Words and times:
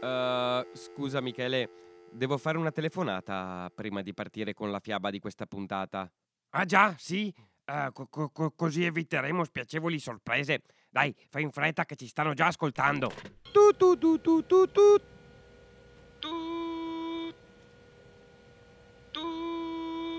Uh, 0.00 0.64
scusa 0.76 1.20
Michele, 1.20 1.68
devo 2.12 2.38
fare 2.38 2.56
una 2.56 2.70
telefonata 2.70 3.70
prima 3.74 4.00
di 4.00 4.14
partire 4.14 4.54
con 4.54 4.70
la 4.70 4.78
fiaba 4.78 5.10
di 5.10 5.18
questa 5.18 5.44
puntata. 5.46 6.10
Ah 6.50 6.64
già, 6.64 6.94
sì, 6.96 7.34
uh, 7.66 7.92
co- 7.92 8.30
co- 8.30 8.52
così 8.54 8.84
eviteremo 8.84 9.42
spiacevoli 9.44 9.98
sorprese. 9.98 10.62
Dai, 10.88 11.14
fai 11.28 11.42
in 11.42 11.50
fretta 11.50 11.84
che 11.84 11.96
ci 11.96 12.06
stanno 12.06 12.32
già 12.32 12.46
ascoltando. 12.46 13.10
Tu 13.52 13.76
tu 13.76 13.98
tu 13.98 14.20
tu 14.20 14.46
tu 14.46 14.66
tu. 14.66 14.96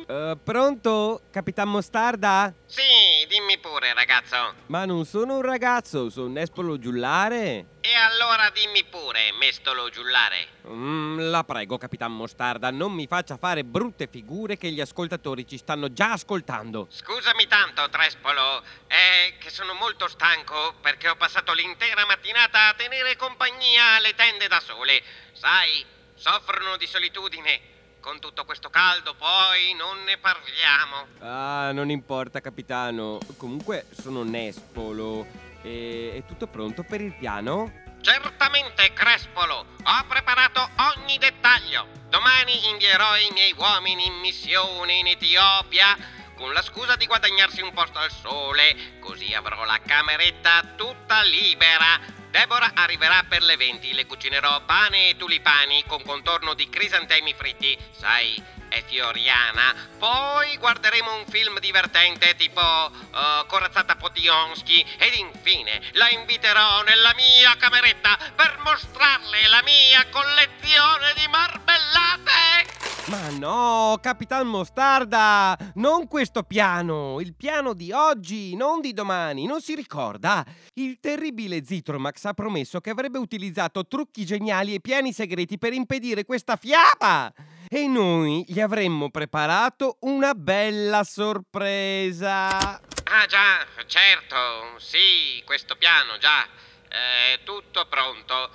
Uh, 0.09 0.35
pronto? 0.43 1.21
Capitan 1.29 1.69
Mostarda? 1.69 2.51
Sì, 2.65 2.81
dimmi 3.27 3.59
pure, 3.59 3.93
ragazzo. 3.93 4.55
Ma 4.65 4.83
non 4.83 5.05
sono 5.05 5.35
un 5.35 5.43
ragazzo, 5.43 6.09
sono 6.09 6.29
Nespolo 6.29 6.79
Giullare. 6.79 7.77
Allora 7.99 8.49
dimmi 8.49 8.85
pure, 8.85 9.33
mestolo 9.33 9.89
giullare. 9.89 10.47
Mm, 10.67 11.19
la 11.29 11.43
prego, 11.43 11.77
Capitan 11.77 12.15
Mostarda, 12.15 12.71
non 12.71 12.93
mi 12.93 13.07
faccia 13.07 13.35
fare 13.35 13.65
brutte 13.65 14.07
figure 14.07 14.55
che 14.57 14.71
gli 14.71 14.79
ascoltatori 14.79 15.45
ci 15.45 15.57
stanno 15.57 15.91
già 15.91 16.13
ascoltando. 16.13 16.87
Scusami 16.89 17.45
tanto, 17.47 17.89
Trespolo, 17.89 18.63
è 18.87 19.33
che 19.37 19.49
sono 19.49 19.73
molto 19.73 20.07
stanco 20.07 20.75
perché 20.81 21.09
ho 21.09 21.17
passato 21.17 21.51
l'intera 21.53 22.05
mattinata 22.05 22.69
a 22.69 22.73
tenere 22.73 23.17
compagnia 23.17 23.95
alle 23.97 24.15
tende 24.15 24.47
da 24.47 24.61
sole. 24.61 25.03
Sai, 25.33 25.85
soffrono 26.15 26.77
di 26.77 26.87
solitudine. 26.87 27.61
Con 27.99 28.21
tutto 28.21 28.45
questo 28.45 28.69
caldo 28.69 29.13
poi 29.15 29.73
non 29.73 30.05
ne 30.05 30.17
parliamo. 30.17 31.07
Ah, 31.19 31.71
non 31.73 31.89
importa, 31.89 32.39
capitano. 32.39 33.17
Comunque 33.35 33.87
sono 33.91 34.23
Nespolo. 34.23 35.47
E 35.61 36.13
è 36.15 36.25
tutto 36.25 36.47
pronto 36.47 36.83
per 36.83 37.01
il 37.01 37.13
piano? 37.13 37.87
Certamente, 38.01 38.93
Crespolo. 38.93 39.65
Ho 39.83 40.05
preparato 40.07 40.69
ogni 40.95 41.17
dettaglio. 41.17 41.87
Domani 42.09 42.69
invierò 42.69 43.17
i 43.17 43.29
miei 43.33 43.53
uomini 43.57 44.05
in 44.05 44.19
missione 44.19 44.93
in 44.93 45.07
Etiopia 45.07 45.95
con 46.35 46.53
la 46.53 46.61
scusa 46.61 46.95
di 46.95 47.05
guadagnarsi 47.05 47.61
un 47.61 47.73
posto 47.73 47.99
al 47.99 48.11
sole, 48.11 48.99
così 49.01 49.33
avrò 49.33 49.65
la 49.65 49.79
cameretta 49.85 50.73
tutta 50.77 51.21
libera 51.23 52.18
Deborah 52.31 52.71
arriverà 52.75 53.23
per 53.27 53.41
le 53.41 53.57
20, 53.57 53.93
le 53.93 54.05
cucinerò 54.05 54.61
pane 54.63 55.09
e 55.09 55.17
tulipani 55.17 55.83
con 55.87 56.03
contorno 56.03 56.53
di 56.53 56.69
crisantemi 56.69 57.33
fritti, 57.33 57.75
sai, 57.91 58.41
è 58.69 58.83
fioriana. 58.85 59.73
Poi 59.97 60.55
guarderemo 60.57 61.11
un 61.15 61.25
film 61.27 61.59
divertente 61.59 62.35
tipo 62.35 62.61
uh, 62.61 63.45
Corazzata 63.47 63.95
Podionski 63.95 64.85
ed 64.99 65.15
infine 65.15 65.81
la 65.93 66.09
inviterò 66.09 66.83
nella 66.83 67.13
mia 67.15 67.55
cameretta 67.57 68.17
per 68.35 68.59
mostrarle 68.63 69.47
la 69.47 69.63
mia 69.63 70.05
collezione 70.09 71.13
di 71.15 71.27
marmellate. 71.27 72.77
Ma 73.09 73.29
no, 73.29 73.97
Capitan 73.99 74.45
Mostarda, 74.45 75.57
non 75.75 76.07
questo 76.07 76.43
piano, 76.43 77.19
il 77.19 77.33
piano 77.33 77.73
di 77.73 77.91
oggi, 77.91 78.55
non 78.55 78.81
di 78.81 78.93
domani, 78.93 79.47
non 79.47 79.61
si 79.61 79.73
ricorda? 79.73 80.45
Il 80.75 80.99
terribile 80.99 81.65
Zitromax 81.65 82.18
ha 82.27 82.33
promesso 82.33 82.81
che 82.81 82.89
avrebbe 82.89 83.17
utilizzato 83.17 83.87
trucchi 83.87 84.25
geniali 84.25 84.73
e 84.73 84.81
piani 84.81 85.13
segreti 85.13 85.57
per 85.57 85.73
impedire 85.73 86.25
questa 86.25 86.55
fiaba! 86.55 87.33
E 87.69 87.87
noi 87.87 88.43
gli 88.47 88.59
avremmo 88.59 89.09
preparato 89.09 89.97
una 90.01 90.33
bella 90.33 91.03
sorpresa! 91.03 92.79
Ah 93.11 93.25
già, 93.27 93.65
certo, 93.85 94.77
sì, 94.77 95.41
questo 95.45 95.75
piano, 95.75 96.17
già, 96.19 96.45
è 96.87 97.39
tutto 97.43 97.85
pronto. 97.87 98.49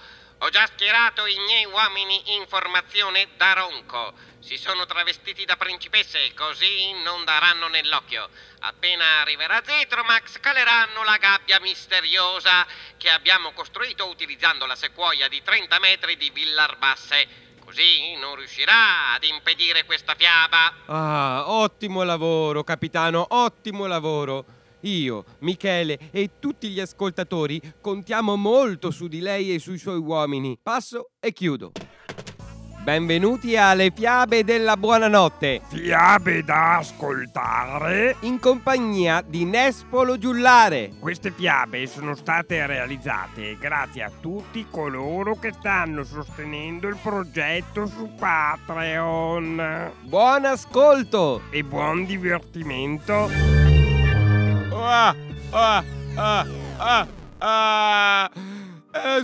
Ho 0.44 0.50
già 0.50 0.66
schierato 0.66 1.24
i 1.24 1.38
miei 1.38 1.64
uomini 1.64 2.34
in 2.34 2.46
formazione 2.46 3.28
da 3.38 3.54
ronco. 3.54 4.12
Si 4.40 4.58
sono 4.58 4.84
travestiti 4.84 5.46
da 5.46 5.56
principesse, 5.56 6.34
così 6.34 6.92
non 7.02 7.24
daranno 7.24 7.68
nell'occhio. 7.68 8.28
Appena 8.60 9.22
arriverà 9.22 9.62
Zetromax, 9.64 10.40
caleranno 10.40 11.02
la 11.02 11.16
gabbia 11.16 11.58
misteriosa 11.60 12.66
che 12.98 13.08
abbiamo 13.08 13.52
costruito 13.52 14.06
utilizzando 14.06 14.66
la 14.66 14.76
sequoia 14.76 15.28
di 15.28 15.42
30 15.42 15.78
metri 15.78 16.18
di 16.18 16.28
Villarbasse. 16.28 17.26
Così 17.64 18.14
non 18.16 18.34
riuscirà 18.34 19.14
ad 19.14 19.24
impedire 19.24 19.86
questa 19.86 20.14
fiaba. 20.14 20.74
Ah, 20.84 21.44
ottimo 21.46 22.02
lavoro, 22.02 22.62
capitano, 22.64 23.24
ottimo 23.30 23.86
lavoro. 23.86 24.44
Io, 24.84 25.24
Michele 25.40 25.98
e 26.10 26.32
tutti 26.38 26.68
gli 26.68 26.80
ascoltatori 26.80 27.60
contiamo 27.80 28.36
molto 28.36 28.90
su 28.90 29.06
di 29.06 29.20
lei 29.20 29.54
e 29.54 29.58
sui 29.58 29.78
suoi 29.78 29.98
uomini. 29.98 30.58
Passo 30.62 31.10
e 31.20 31.32
chiudo. 31.32 31.72
Benvenuti 32.82 33.56
alle 33.56 33.90
fiabe 33.94 34.44
della 34.44 34.76
buonanotte. 34.76 35.62
Fiabe 35.68 36.44
da 36.44 36.76
ascoltare? 36.76 38.16
In 38.20 38.38
compagnia 38.38 39.24
di 39.26 39.46
Nespolo 39.46 40.18
Giullare. 40.18 40.90
Queste 41.00 41.30
fiabe 41.30 41.86
sono 41.86 42.14
state 42.14 42.66
realizzate 42.66 43.56
grazie 43.58 44.02
a 44.02 44.12
tutti 44.20 44.66
coloro 44.70 45.36
che 45.36 45.54
stanno 45.58 46.04
sostenendo 46.04 46.86
il 46.86 46.98
progetto 47.02 47.86
su 47.86 48.10
Patreon. 48.18 49.92
Buon 50.02 50.44
ascolto 50.44 51.40
e 51.48 51.62
buon 51.64 52.04
divertimento. 52.04 53.73
Ah, 54.86 55.16
ah, 55.50 55.82
ah, 56.14 56.46
ah, 56.76 57.06
ah. 57.40 58.30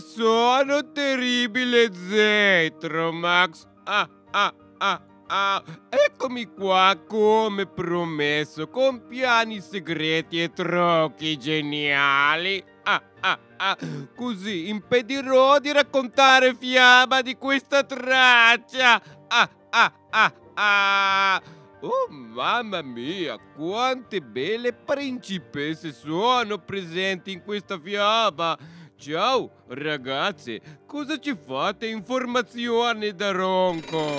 Sono 0.00 0.90
terribile 0.90 1.92
Zetromax. 1.92 3.66
Ah, 3.84 4.08
ah, 4.32 4.54
ah, 4.78 5.00
ah. 5.28 5.62
Eccomi 5.90 6.46
qua 6.46 6.96
come 7.06 7.66
promesso, 7.66 8.68
con 8.68 9.06
piani 9.06 9.60
segreti 9.60 10.42
e 10.42 10.50
trucchi 10.50 11.36
geniali. 11.36 12.64
Ah, 12.84 13.02
ah, 13.20 13.38
ah. 13.58 13.76
Così 14.16 14.70
impedirò 14.70 15.58
di 15.58 15.72
raccontare 15.72 16.54
fiaba 16.54 17.20
di 17.20 17.36
questa 17.36 17.84
traccia. 17.84 18.98
Ah, 19.28 19.50
ah, 19.68 19.92
ah, 20.08 20.32
ah. 20.54 21.42
Oh 21.82 22.08
mamma 22.10 22.82
mia, 22.82 23.38
quante 23.56 24.20
belle 24.20 24.74
principesse 24.74 25.94
sono 25.94 26.58
presenti 26.58 27.32
in 27.32 27.42
questa 27.42 27.80
fiaba! 27.80 28.58
Ciao 28.98 29.50
ragazzi, 29.68 30.60
cosa 30.86 31.18
ci 31.18 31.34
fate 31.34 31.86
informazione 31.86 33.14
da 33.14 33.30
Ronco? 33.30 34.14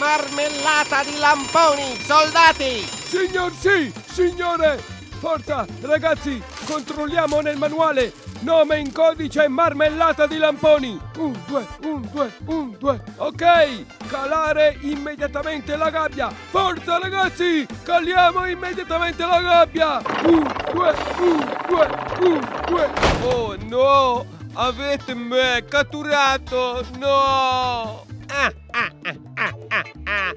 Marmellata 0.00 1.04
di 1.04 1.16
lamponi, 1.16 1.94
soldati! 1.94 2.80
Signor 2.80 3.52
sì, 3.52 3.92
signore! 4.06 4.78
Forza, 5.20 5.64
ragazzi, 5.82 6.42
controlliamo 6.66 7.40
nel 7.40 7.56
manuale. 7.56 8.12
Nome 8.40 8.78
in 8.78 8.90
codice 8.90 9.48
marmellata 9.48 10.26
di 10.26 10.38
lamponi. 10.38 10.98
Un, 11.18 11.38
due, 11.46 11.66
un, 11.82 12.08
due, 12.10 12.32
un, 12.46 12.74
due. 12.78 13.02
Ok, 13.16 13.84
calare 14.08 14.78
immediatamente 14.80 15.76
la 15.76 15.90
gabbia. 15.90 16.30
Forza, 16.30 16.98
ragazzi, 16.98 17.66
caliamo 17.82 18.46
immediatamente 18.46 19.26
la 19.26 19.40
gabbia. 19.42 20.02
Un, 20.24 20.50
due, 20.72 20.94
un, 21.18 21.56
due, 21.68 21.88
un, 22.20 22.62
due. 22.66 22.90
Oh 23.24 23.56
no, 23.68 24.26
avete 24.54 25.14
me 25.14 25.62
catturato, 25.68 26.82
no. 26.98 28.06
Ah, 28.28 28.52
ah, 28.70 28.90
ah, 29.02 29.16
ah, 29.34 29.54
ah, 29.68 29.84
ah, 30.04 30.34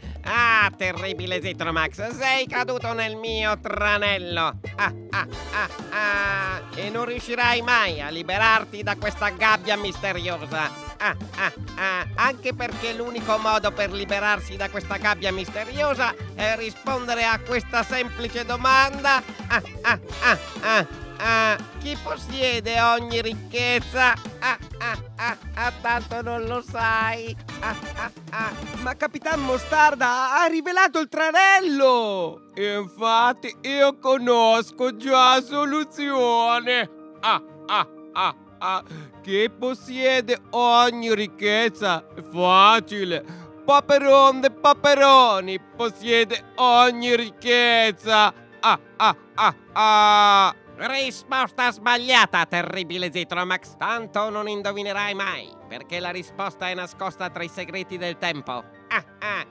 terribile 0.84 1.40
Zitromax, 1.42 2.10
sei 2.10 2.46
caduto 2.46 2.92
nel 2.92 3.16
mio 3.16 3.58
tranello. 3.62 4.60
Ah, 4.76 4.94
ah, 5.12 5.28
ah, 5.54 5.70
ah, 5.92 6.62
e 6.76 6.90
non 6.90 7.06
riuscirai 7.06 7.62
mai 7.62 8.02
a 8.02 8.10
liberarti 8.10 8.84
da 8.84 8.98
questa 8.98 9.30
gabbia 9.30 9.78
misteriosa. 9.78 10.70
Ah, 10.98 11.16
ah, 11.38 11.54
ah, 11.76 12.06
anche 12.16 12.54
perché 12.54 12.92
l'unico 12.92 13.38
modo 13.38 13.72
per 13.72 13.94
liberarsi 13.94 14.58
da 14.58 14.70
questa 14.70 14.98
gabbia 14.98 15.32
misteriosa 15.32 16.14
è 16.36 16.58
rispondere 16.58 17.24
a 17.24 17.40
questa 17.40 17.82
semplice 17.84 18.44
domanda. 18.44 19.24
Ah, 19.48 19.62
ah, 19.84 20.00
ah, 20.22 20.38
ah. 20.64 21.03
Ah, 21.18 21.58
chi 21.80 21.98
possiede 22.02 22.80
ogni 22.82 23.22
ricchezza? 23.22 24.14
Ah, 24.40 24.58
ah, 24.80 24.98
ah, 25.18 25.38
ah, 25.56 25.72
tanto 25.82 26.22
non 26.22 26.44
lo 26.46 26.62
sai. 26.62 27.36
Ah, 27.60 27.76
ah, 27.96 28.12
ah. 28.32 28.52
Ma 28.82 28.96
Capitan 28.96 29.42
Mostarda 29.42 30.34
ha 30.34 30.46
rivelato 30.48 31.00
il 31.00 31.10
tranello! 31.10 32.52
Infatti 32.56 33.56
io 33.62 33.98
conosco 34.00 34.96
già 34.96 35.36
la 35.36 35.42
soluzione. 35.42 36.90
Ah, 37.22 37.42
ah, 37.68 37.88
ah, 38.14 38.36
ah. 38.60 38.84
Chi 39.22 39.50
possiede 39.50 40.38
ogni 40.52 41.14
ricchezza? 41.16 42.04
Facile. 42.32 43.24
Paperon 43.66 44.42
de 44.42 44.52
Paperoni 44.52 45.58
possiede 45.78 46.44
ogni 46.56 47.16
ricchezza. 47.16 48.34
Ah, 48.60 48.80
ah, 48.98 49.16
ah, 49.36 49.56
ah. 49.74 50.56
Risposta 50.76 51.72
sbagliata, 51.72 52.46
terribile 52.48 53.12
Zitromax. 53.12 53.78
Tanto 53.78 54.30
non 54.30 54.48
indovinerai 54.48 55.14
mai, 55.14 55.48
perché 55.68 56.00
la 56.00 56.10
risposta 56.10 56.68
è 56.68 56.74
nascosta 56.74 57.30
tra 57.30 57.44
i 57.44 57.48
segreti 57.48 57.98
del 57.98 58.18
tempo. 58.18 58.52
Ah, 58.52 59.06
ah. 59.20 59.46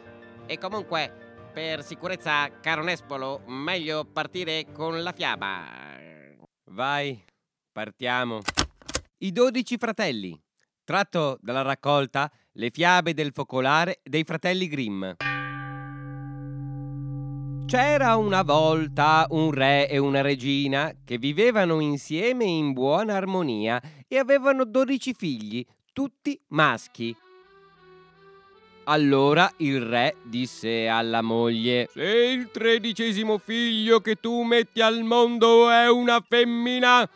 E 0.47 0.59
comunque, 0.59 1.49
per 1.53 1.85
sicurezza, 1.85 2.59
caro 2.61 2.83
Nespolo, 2.83 3.43
meglio 3.47 4.05
partire 4.05 4.67
con 4.73 5.01
la 5.01 5.13
fiaba. 5.13 5.65
Vai, 6.71 7.25
partiamo. 7.71 8.41
I 9.19 9.31
dodici 9.31 9.77
fratelli, 9.79 10.39
tratto 10.83 11.39
dalla 11.41 11.63
raccolta 11.63 12.31
Le 12.55 12.71
fiabe 12.71 13.15
del 13.15 13.31
focolare 13.33 14.01
dei 14.03 14.25
fratelli 14.25 14.67
Grimm. 14.67 15.05
C'era 17.73 18.17
una 18.17 18.43
volta 18.43 19.27
un 19.31 19.51
re 19.51 19.89
e 19.89 19.97
una 19.97 20.21
regina 20.21 20.93
che 21.07 21.17
vivevano 21.17 21.81
insieme 21.81 22.45
in 22.45 22.75
buona 22.75 23.17
armonia 23.17 23.81
e 24.07 24.19
avevano 24.19 24.67
dodici 24.67 25.15
figli, 25.15 25.65
tutti 25.95 26.39
maschi. 26.49 27.17
Allora 28.85 29.51
il 29.57 29.81
re 29.81 30.17
disse 30.23 30.87
alla 30.87 31.23
moglie 31.23 31.89
Se 31.91 32.05
il 32.05 32.51
tredicesimo 32.51 33.39
figlio 33.39 34.01
che 34.01 34.17
tu 34.17 34.43
metti 34.43 34.83
al 34.83 35.03
mondo 35.03 35.71
è 35.71 35.89
una 35.89 36.23
femmina, 36.29 37.09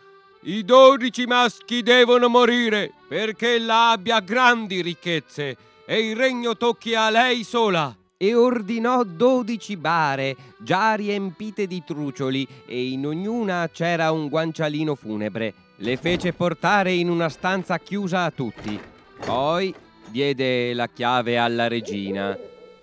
i 0.44 0.64
dodici 0.64 1.26
maschi 1.26 1.82
devono 1.82 2.31
morire 2.31 2.94
perché 3.06 3.56
ella 3.56 3.91
abbia 3.91 4.20
grandi 4.20 4.81
ricchezze 4.81 5.55
e 5.85 5.99
il 5.99 6.17
regno 6.17 6.56
tocchi 6.56 6.94
a 6.94 7.11
lei 7.11 7.44
sola. 7.44 7.94
E 8.18 8.34
ordinò 8.34 9.04
dodici 9.04 9.76
bare 9.76 10.36
già 10.58 10.94
riempite 10.94 11.66
di 11.66 11.82
trucioli 11.84 12.46
e 12.66 12.88
in 12.88 13.06
ognuna 13.06 13.68
c'era 13.70 14.10
un 14.10 14.28
guancialino 14.28 14.94
funebre. 14.94 15.52
Le 15.76 15.96
fece 15.96 16.32
portare 16.32 16.92
in 16.92 17.10
una 17.10 17.28
stanza 17.28 17.78
chiusa 17.78 18.24
a 18.24 18.30
tutti. 18.30 18.80
Poi 19.24 19.74
diede 20.08 20.72
la 20.72 20.88
chiave 20.88 21.36
alla 21.36 21.68
regina 21.68 22.36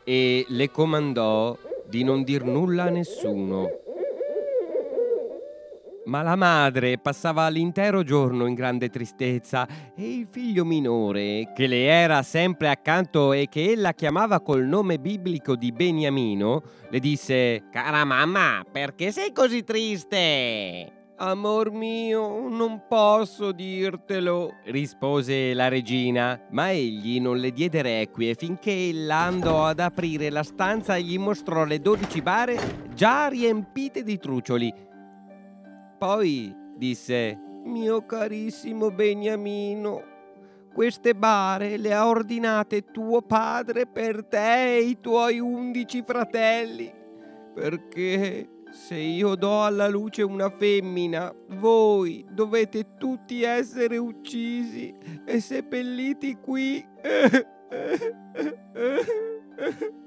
e 0.04 0.46
le 0.48 0.70
comandò 0.70 1.58
di 1.88 2.04
non 2.04 2.24
dir 2.24 2.44
nulla 2.44 2.84
a 2.84 2.90
nessuno. 2.90 3.83
Ma 6.06 6.22
la 6.22 6.36
madre 6.36 6.98
passava 6.98 7.48
l'intero 7.48 8.04
giorno 8.04 8.46
in 8.46 8.56
grande 8.56 8.90
tristezza 8.90 9.66
e 9.96 10.04
il 10.04 10.28
figlio 10.30 10.66
minore, 10.66 11.54
che 11.56 11.66
le 11.66 11.86
era 11.86 12.22
sempre 12.24 12.70
accanto 12.70 13.32
e 13.32 13.48
che 13.48 13.72
ella 13.72 13.94
chiamava 13.94 14.42
col 14.42 14.66
nome 14.66 15.00
biblico 15.00 15.56
di 15.56 15.72
Beniamino, 15.72 16.62
le 16.90 17.00
disse 17.00 17.70
Cara 17.72 18.04
mamma, 18.04 18.66
perché 18.70 19.12
sei 19.12 19.32
così 19.32 19.64
triste? 19.64 20.92
Amor 21.16 21.72
mio, 21.72 22.50
non 22.50 22.84
posso 22.90 23.54
dirtelo, 23.54 24.56
rispose 24.66 25.54
la 25.54 25.70
regina, 25.70 26.48
ma 26.50 26.72
egli 26.72 27.22
non 27.22 27.38
le 27.38 27.52
diede 27.52 27.82
requie 27.82 28.34
finché 28.34 28.90
ella 28.90 29.20
andò 29.20 29.64
ad 29.66 29.80
aprire 29.80 30.30
la 30.30 30.44
stanza 30.44 30.98
e 30.98 31.04
gli 31.04 31.18
mostrò 31.18 31.64
le 31.64 31.80
dodici 31.80 32.22
bare 32.22 32.90
già 32.94 33.28
riempite 33.28 34.04
di 34.04 34.18
trucioli. 34.18 34.92
Poi 36.04 36.54
disse, 36.76 37.40
mio 37.64 38.06
carissimo 38.06 38.92
Beniamino, 38.92 40.04
queste 40.74 41.16
bare 41.16 41.78
le 41.78 41.94
ha 41.94 42.10
ordinate 42.10 42.92
tuo 42.92 43.22
padre 43.22 43.86
per 43.86 44.26
te 44.26 44.76
e 44.76 44.82
i 44.82 45.00
tuoi 45.00 45.40
undici 45.40 46.04
fratelli, 46.06 46.94
perché 47.54 48.66
se 48.70 48.98
io 48.98 49.36
do 49.36 49.64
alla 49.64 49.88
luce 49.88 50.24
una 50.24 50.50
femmina, 50.50 51.34
voi 51.52 52.26
dovete 52.30 52.96
tutti 52.98 53.44
essere 53.44 53.96
uccisi 53.96 54.94
e 55.24 55.40
seppelliti 55.40 56.36
qui. 56.36 56.86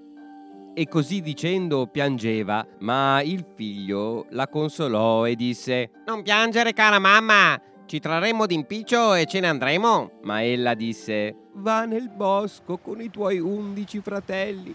E 0.79 0.89
così 0.89 1.23
dicendo 1.23 1.87
piangeva, 1.87 2.67
ma 2.81 3.23
il 3.23 3.47
figlio 3.55 4.27
la 4.33 4.47
consolò 4.47 5.27
e 5.27 5.35
disse, 5.35 5.89
Non 6.05 6.23
piangere, 6.23 6.75
cara 6.75 6.99
mamma, 6.99 7.59
ci 7.87 7.99
trarremo 7.99 8.45
d'impiccio 8.45 9.15
e 9.15 9.25
ce 9.25 9.41
ne 9.41 9.47
andremo. 9.47 10.19
ma 10.25 10.45
ella 10.45 10.75
disse, 10.75 11.35
va 11.55 11.87
nel 11.87 12.11
bosco 12.11 12.77
con 12.77 13.01
i 13.01 13.09
tuoi 13.09 13.39
undici 13.39 14.03
fratelli 14.03 14.75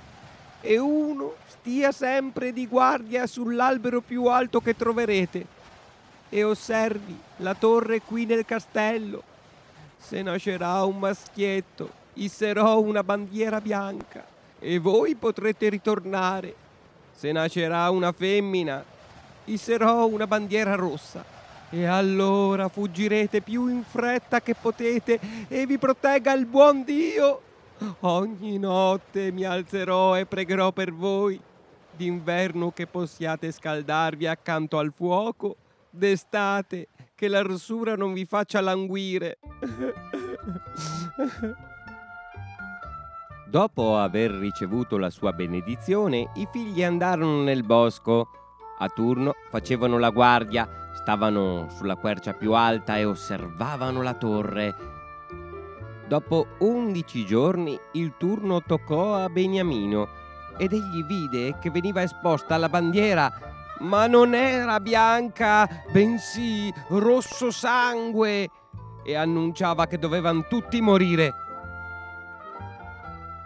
e 0.62 0.80
uno 0.80 1.36
stia 1.46 1.92
sempre 1.92 2.52
di 2.52 2.66
guardia 2.66 3.28
sull'albero 3.28 4.02
più 4.02 4.26
alto 4.26 4.60
che 4.60 4.76
troverete 4.76 5.46
e 6.30 6.44
osservi 6.44 7.16
la 7.38 7.54
torre 7.54 8.02
qui 8.02 8.26
nel 8.26 8.44
castello. 8.44 9.22
Se 10.00 10.20
nascerà 10.24 10.84
un 10.84 10.98
maschietto, 10.98 11.92
isserò 12.14 12.82
una 12.82 13.04
bandiera 13.04 13.62
bianca 13.62 14.32
e 14.62 14.78
voi 14.78 15.16
potrete 15.16 15.70
ritornare. 15.70 16.56
Se 17.12 17.32
nascerà 17.32 17.90
una 17.90 18.12
femmina, 18.12 18.84
isserò 19.46 20.06
una 20.06 20.28
bandiera 20.28 20.76
rossa. 20.76 21.26
E 21.72 21.86
allora 21.86 22.68
fuggirete 22.68 23.42
più 23.42 23.68
in 23.68 23.84
fretta 23.84 24.42
che 24.42 24.56
potete 24.56 25.20
e 25.48 25.66
vi 25.66 25.78
protegga 25.78 26.34
il 26.34 26.46
buon 26.46 26.84
Dio. 26.84 27.42
Ogni 28.02 28.60
notte 28.60 29.32
mi 29.32 29.44
alzerò 29.44 30.18
e 30.18 30.26
pregherò 30.26 30.72
per 30.72 30.94
voi. 30.94 31.40
D'inverno 31.94 32.72
che 32.72 32.88
possiate 32.88 33.52
scaldarvi 33.52 34.28
accanto 34.28 34.78
al 34.78 34.94
fuoco, 34.96 35.56
d'estate 35.90 36.88
che 37.16 37.28
la 37.28 37.42
rossura 37.42 37.96
non 37.96 38.14
vi 38.14 38.26
faccia 38.26 38.62
languire. 38.62 39.38
Dopo 43.52 43.98
aver 43.98 44.32
ricevuto 44.32 44.98
la 44.98 45.10
sua 45.10 45.34
benedizione, 45.34 46.32
i 46.36 46.48
figli 46.50 46.86
andarono 46.86 47.44
nel 47.44 47.64
bosco. 47.64 48.30
A 48.78 48.88
turno 48.88 49.34
facevano 49.50 50.00
la 50.00 50.10
guardia, 50.10 50.94
stavano 50.94 51.68
sulla 51.70 51.98
quercia 51.98 52.32
più 52.32 52.54
alta 52.54 52.96
e 52.96 53.04
osservavano 53.04 54.02
la 54.02 54.14
torre. 54.14 54.74
Dopo 56.08 56.48
undici 56.60 57.26
giorni 57.26 57.78
il 57.92 58.14
turno 58.16 58.64
toccò 58.64 59.16
a 59.16 59.28
Beniamino 59.28 60.08
ed 60.58 60.72
egli 60.72 61.04
vide 61.04 61.58
che 61.60 61.70
veniva 61.72 62.02
esposta 62.02 62.56
la 62.56 62.70
bandiera, 62.70 63.30
ma 63.80 64.08
non 64.08 64.34
era 64.34 64.80
bianca, 64.80 65.68
bensì 65.92 66.74
rosso 66.88 67.52
sangue, 67.52 68.50
e 69.04 69.16
annunciava 69.16 69.88
che 69.88 69.98
dovevano 69.98 70.46
tutti 70.48 70.80
morire. 70.80 71.34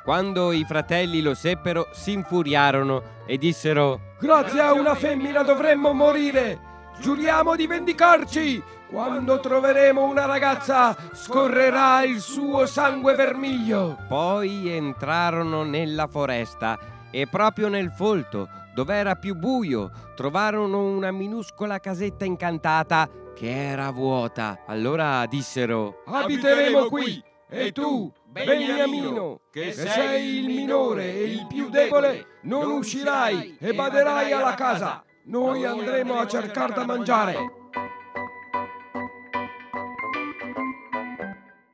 Quando 0.06 0.52
i 0.52 0.64
fratelli 0.66 1.20
lo 1.20 1.34
seppero, 1.34 1.88
si 1.92 2.12
infuriarono 2.12 3.24
e 3.26 3.40
dissero 3.40 4.14
Grazie 4.20 4.60
a 4.60 4.72
una 4.72 4.94
femmina 4.94 5.42
dovremmo 5.42 5.94
morire. 5.94 6.60
Giuriamo 7.00 7.56
di 7.56 7.66
vendicarci. 7.66 8.62
Quando 8.88 9.40
troveremo 9.40 10.04
una 10.04 10.28
ragazza, 10.28 10.96
scorrerà 11.12 12.04
il 12.04 12.20
suo 12.20 12.68
sangue 12.68 13.16
vermiglio. 13.16 13.98
Poi 14.08 14.70
entrarono 14.70 15.64
nella 15.64 16.06
foresta 16.06 16.78
e 17.10 17.26
proprio 17.26 17.68
nel 17.68 17.90
folto, 17.90 18.48
dove 18.76 18.94
era 18.94 19.16
più 19.16 19.34
buio, 19.34 19.90
trovarono 20.16 20.84
una 20.84 21.10
minuscola 21.10 21.80
casetta 21.80 22.26
incantata 22.26 23.10
che 23.34 23.70
era 23.70 23.90
vuota. 23.90 24.66
Allora 24.68 25.26
dissero: 25.26 26.04
Abiteremo 26.06 26.86
qui. 26.90 27.24
E 27.48 27.72
tu, 27.72 28.12
Beniamino, 28.44 29.44
che 29.50 29.72
sei 29.72 30.40
il 30.40 30.48
minore 30.48 31.06
e 31.06 31.24
il 31.24 31.48
più 31.48 31.70
debole, 31.70 32.40
non 32.42 32.70
uscirai 32.70 33.56
e 33.58 33.74
baderai 33.74 34.34
alla 34.34 34.56
casa. 34.56 35.02
Noi 35.28 35.64
andremo 35.64 36.16
a 36.16 36.28
cercare 36.28 36.74
da 36.74 36.86
mangiare. 36.86 37.38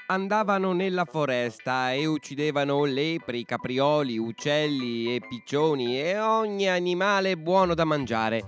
Andavano 0.05 0.73
nella 0.73 1.05
foresta 1.05 1.93
e 1.93 2.05
uccidevano 2.05 2.85
lepri, 2.85 3.43
caprioli, 3.43 4.19
uccelli 4.19 5.15
e 5.15 5.21
piccioni 5.27 5.99
e 5.99 6.19
ogni 6.19 6.69
animale 6.69 7.37
buono 7.37 7.73
da 7.73 7.85
mangiare. 7.85 8.43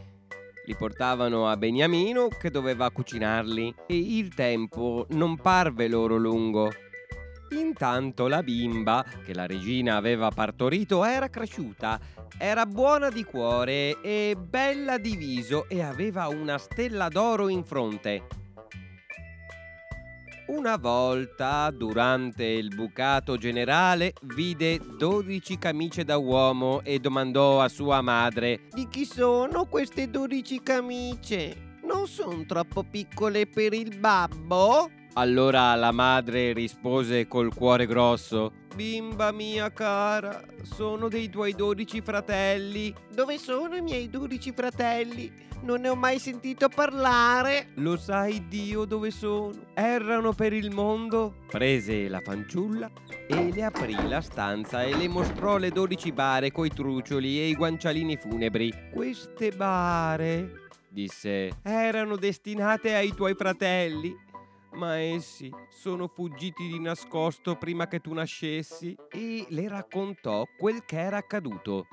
Li 0.66 0.76
portavano 0.76 1.48
a 1.48 1.58
Beniamino 1.58 2.28
che 2.28 2.52
doveva 2.52 2.92
cucinarli 2.92 3.74
e 3.88 3.98
il 3.98 4.36
tempo 4.36 5.08
non 5.10 5.36
parve 5.38 5.88
loro 5.88 6.16
lungo. 6.18 6.70
Intanto 7.60 8.28
la 8.28 8.42
bimba 8.42 9.06
che 9.24 9.34
la 9.34 9.46
regina 9.46 9.96
aveva 9.96 10.30
partorito 10.30 11.04
era 11.04 11.30
cresciuta, 11.30 12.00
era 12.38 12.66
buona 12.66 13.10
di 13.10 13.24
cuore 13.24 14.02
e 14.02 14.36
bella 14.38 14.98
di 14.98 15.16
viso 15.16 15.68
e 15.70 15.82
aveva 15.82 16.28
una 16.28 16.58
stella 16.58 17.08
d'oro 17.08 17.50
in 17.50 17.64
fronte. 17.64 18.28
Una 20.48 20.76
volta, 20.78 21.72
durante 21.72 22.44
il 22.44 22.68
bucato 22.76 23.38
generale, 23.38 24.14
vide 24.36 24.80
dodici 24.98 25.58
camicie 25.58 26.04
da 26.04 26.18
uomo 26.18 26.82
e 26.84 27.00
domandò 27.00 27.62
a 27.62 27.70
sua 27.70 28.02
madre: 28.02 28.68
Di 28.72 28.88
chi 28.90 29.06
sono 29.06 29.66
queste 29.66 30.10
dodici 30.10 30.62
camicie? 30.62 31.72
non 31.94 32.08
sono 32.08 32.44
troppo 32.46 32.84
piccole 32.84 33.46
per 33.46 33.74
il 33.74 33.98
babbo? 34.00 34.90
Allora 35.16 35.76
la 35.76 35.92
madre 35.92 36.54
rispose 36.54 37.28
col 37.28 37.54
cuore 37.54 37.86
grosso. 37.86 38.52
Bimba 38.74 39.32
mia 39.32 39.72
cara, 39.72 40.42
sono 40.64 41.08
dei 41.08 41.30
tuoi 41.30 41.54
dodici 41.54 42.02
fratelli. 42.02 42.92
Dove 43.14 43.38
sono 43.38 43.76
i 43.76 43.82
miei 43.82 44.10
dodici 44.10 44.52
fratelli? 44.54 45.32
Non 45.62 45.82
ne 45.82 45.90
ho 45.90 45.96
mai 45.96 46.18
sentito 46.18 46.68
parlare. 46.68 47.68
Lo 47.76 47.96
sai 47.96 48.48
Dio 48.48 48.86
dove 48.86 49.12
sono? 49.12 49.54
Errano 49.76 50.34
per 50.34 50.52
il 50.52 50.72
mondo. 50.72 51.36
Prese 51.48 52.10
la 52.10 52.20
fanciulla 52.20 52.90
e 53.28 53.52
le 53.54 53.64
aprì 53.64 53.96
la 54.08 54.20
stanza 54.20 54.82
e 54.82 54.96
le 54.98 55.08
mostrò 55.08 55.58
le 55.58 55.70
dodici 55.70 56.12
bare 56.12 56.52
coi 56.52 56.72
trucioli 56.72 57.40
e 57.40 57.50
i 57.50 57.56
guancialini 57.56 58.18
funebri. 58.18 58.74
Queste 58.92 59.52
bare, 59.52 60.70
disse, 60.90 61.60
erano 61.62 62.16
destinate 62.16 62.96
ai 62.96 63.14
tuoi 63.14 63.36
fratelli 63.36 64.32
ma 64.74 64.98
essi 64.98 65.52
sono 65.70 66.08
fuggiti 66.08 66.68
di 66.68 66.80
nascosto 66.80 67.56
prima 67.56 67.88
che 67.88 68.00
tu 68.00 68.14
nascessi 68.14 68.96
e 69.10 69.46
le 69.50 69.68
raccontò 69.68 70.46
quel 70.58 70.84
che 70.86 71.00
era 71.00 71.18
accaduto. 71.18 71.88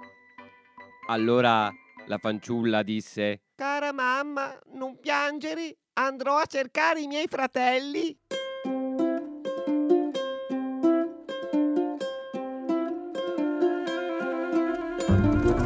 Allora 1.08 1.70
la 2.06 2.18
fanciulla 2.18 2.82
disse 2.82 3.42
Cara 3.54 3.92
mamma, 3.92 4.58
non 4.74 4.98
piangere, 4.98 5.76
andrò 5.94 6.36
a 6.36 6.46
cercare 6.46 7.00
i 7.00 7.06
miei 7.06 7.26
fratelli. 7.28 8.18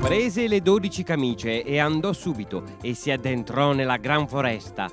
Prese 0.01 0.47
le 0.49 0.61
dodici 0.61 1.03
camicie 1.03 1.65
e 1.65 1.79
andò 1.79 2.13
subito 2.13 2.63
e 2.83 2.95
si 2.95 3.11
addentrò 3.11 3.73
nella 3.73 3.97
gran 3.97 4.29
foresta. 4.29 4.89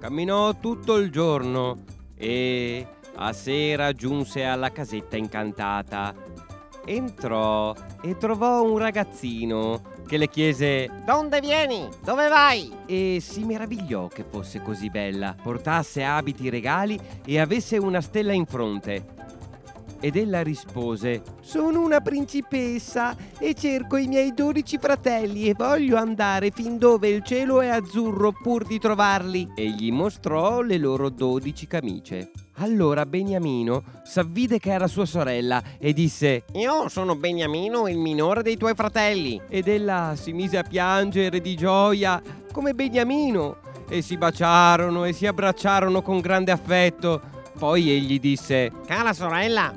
Camminò 0.00 0.54
tutto 0.54 0.96
il 0.96 1.10
giorno 1.10 1.84
e 2.16 2.86
a 3.16 3.34
sera 3.34 3.92
giunse 3.92 4.44
alla 4.44 4.72
casetta 4.72 5.18
incantata. 5.18 6.14
Entrò 6.86 7.74
e 8.00 8.16
trovò 8.16 8.62
un 8.62 8.78
ragazzino 8.78 9.82
che 10.06 10.16
le 10.16 10.30
chiese 10.30 10.90
Donde 11.04 11.40
vieni? 11.40 11.86
Dove 12.02 12.28
vai? 12.28 12.72
E 12.86 13.18
si 13.20 13.44
meravigliò 13.44 14.08
che 14.08 14.24
fosse 14.26 14.62
così 14.62 14.88
bella, 14.88 15.36
portasse 15.40 16.02
abiti 16.02 16.48
regali 16.48 16.98
e 17.26 17.38
avesse 17.38 17.76
una 17.76 18.00
stella 18.00 18.32
in 18.32 18.46
fronte. 18.46 19.19
Ed 20.00 20.16
ella 20.16 20.42
rispose 20.42 21.22
Sono 21.40 21.80
una 21.80 22.00
principessa 22.00 23.14
e 23.38 23.54
cerco 23.54 23.96
i 23.96 24.06
miei 24.06 24.32
dodici 24.34 24.78
fratelli 24.78 25.48
e 25.48 25.54
voglio 25.54 25.96
andare 25.96 26.50
fin 26.50 26.78
dove 26.78 27.08
il 27.08 27.22
cielo 27.22 27.60
è 27.60 27.68
azzurro 27.68 28.32
pur 28.32 28.66
di 28.66 28.78
trovarli. 28.78 29.52
E 29.54 29.68
gli 29.68 29.92
mostrò 29.92 30.62
le 30.62 30.78
loro 30.78 31.10
dodici 31.10 31.66
camicie. 31.66 32.30
Allora 32.62 33.06
Beniamino 33.06 33.82
s'avvide 34.04 34.58
che 34.58 34.70
era 34.70 34.86
sua 34.86 35.06
sorella 35.06 35.62
e 35.78 35.92
disse 35.92 36.44
Io 36.52 36.88
sono 36.88 37.16
Beniamino, 37.16 37.88
il 37.88 37.98
minore 37.98 38.42
dei 38.42 38.56
tuoi 38.56 38.74
fratelli. 38.74 39.40
Ed 39.48 39.68
ella 39.68 40.14
si 40.14 40.32
mise 40.32 40.58
a 40.58 40.62
piangere 40.62 41.40
di 41.40 41.54
gioia 41.56 42.20
come 42.52 42.74
Beniamino 42.74 43.56
e 43.88 44.02
si 44.02 44.16
baciarono 44.16 45.04
e 45.04 45.12
si 45.12 45.26
abbracciarono 45.26 46.02
con 46.02 46.20
grande 46.20 46.52
affetto. 46.52 47.20
Poi 47.58 47.90
egli 47.90 48.20
disse 48.20 48.70
Cara 48.86 49.12
sorella, 49.12 49.72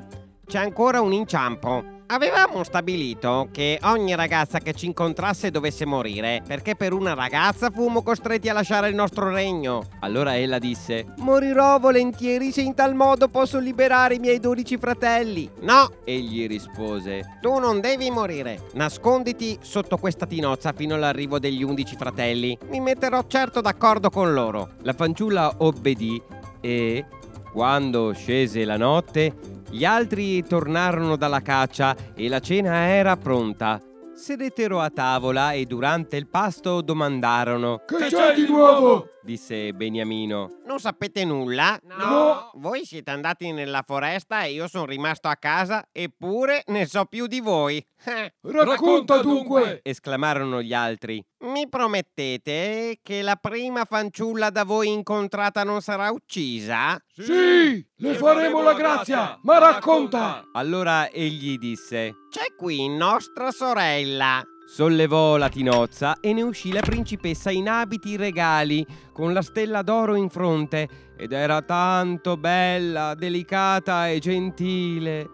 c'è 0.46 0.58
ancora 0.58 1.00
un 1.00 1.12
inciampo. 1.12 1.92
Avevamo 2.06 2.62
stabilito 2.64 3.48
che 3.50 3.78
ogni 3.84 4.14
ragazza 4.14 4.58
che 4.58 4.74
ci 4.74 4.84
incontrasse 4.84 5.50
dovesse 5.50 5.86
morire, 5.86 6.42
perché 6.46 6.76
per 6.76 6.92
una 6.92 7.14
ragazza 7.14 7.70
fummo 7.70 8.02
costretti 8.02 8.50
a 8.50 8.52
lasciare 8.52 8.90
il 8.90 8.94
nostro 8.94 9.30
regno. 9.30 9.82
Allora 10.00 10.36
ella 10.36 10.58
disse: 10.58 11.06
Morirò 11.16 11.78
volentieri 11.78 12.52
se 12.52 12.60
in 12.60 12.74
tal 12.74 12.94
modo 12.94 13.28
posso 13.28 13.58
liberare 13.58 14.16
i 14.16 14.18
miei 14.18 14.38
dodici 14.38 14.76
fratelli. 14.76 15.50
No, 15.60 15.90
egli 16.04 16.46
rispose: 16.46 17.38
Tu 17.40 17.58
non 17.58 17.80
devi 17.80 18.10
morire. 18.10 18.66
Nasconditi 18.74 19.58
sotto 19.62 19.96
questa 19.96 20.26
tinozza 20.26 20.72
fino 20.72 20.94
all'arrivo 20.94 21.38
degli 21.38 21.62
undici 21.62 21.96
fratelli. 21.96 22.56
Mi 22.68 22.80
metterò 22.80 23.24
certo 23.26 23.62
d'accordo 23.62 24.10
con 24.10 24.34
loro. 24.34 24.72
La 24.82 24.92
fanciulla 24.92 25.54
obbedì 25.58 26.20
e, 26.60 27.06
quando 27.50 28.12
scese 28.12 28.64
la 28.64 28.76
notte, 28.76 29.34
gli 29.70 29.84
altri 29.84 30.42
tornarono 30.44 31.16
dalla 31.16 31.40
caccia 31.40 31.96
e 32.14 32.28
la 32.28 32.40
cena 32.40 32.88
era 32.88 33.16
pronta. 33.16 33.80
Sedettero 34.14 34.78
a 34.80 34.90
tavola 34.90 35.52
e 35.52 35.64
durante 35.64 36.16
il 36.16 36.28
pasto 36.28 36.80
domandarono 36.82 37.82
Che 37.84 37.96
c'è 38.06 38.32
di 38.34 38.46
nuovo? 38.46 39.08
disse 39.24 39.72
Beniamino. 39.72 40.60
Non 40.66 40.78
sapete 40.78 41.24
nulla? 41.24 41.76
No. 41.82 42.50
Voi 42.54 42.84
siete 42.84 43.10
andati 43.10 43.50
nella 43.50 43.82
foresta 43.84 44.44
e 44.44 44.52
io 44.52 44.68
sono 44.68 44.86
rimasto 44.86 45.26
a 45.26 45.34
casa, 45.34 45.88
eppure 45.90 46.62
ne 46.66 46.86
so 46.86 47.06
più 47.06 47.26
di 47.26 47.40
voi. 47.40 47.84
Racconta 48.42 49.18
dunque! 49.20 49.80
esclamarono 49.82 50.62
gli 50.62 50.74
altri. 50.74 51.24
Mi 51.44 51.68
promettete 51.68 53.00
che 53.02 53.20
la 53.20 53.36
prima 53.36 53.84
fanciulla 53.84 54.48
da 54.48 54.64
voi 54.64 54.90
incontrata 54.90 55.62
non 55.62 55.82
sarà 55.82 56.10
uccisa? 56.10 56.98
Sì, 57.12 57.86
le 57.96 58.14
faremo 58.14 58.62
la 58.62 58.72
grazia, 58.72 59.38
ma 59.42 59.58
racconta! 59.58 60.48
Allora 60.54 61.10
egli 61.10 61.58
disse: 61.58 62.14
C'è 62.30 62.54
qui 62.56 62.88
nostra 62.88 63.50
sorella. 63.50 64.42
Sollevò 64.66 65.36
la 65.36 65.50
tinozza 65.50 66.16
e 66.20 66.32
ne 66.32 66.40
uscì 66.40 66.72
la 66.72 66.80
principessa 66.80 67.50
in 67.50 67.68
abiti 67.68 68.16
regali, 68.16 68.84
con 69.12 69.34
la 69.34 69.42
stella 69.42 69.82
d'oro 69.82 70.14
in 70.14 70.30
fronte, 70.30 70.88
ed 71.14 71.32
era 71.32 71.60
tanto 71.60 72.38
bella, 72.38 73.14
delicata 73.14 74.08
e 74.08 74.18
gentile. 74.18 75.28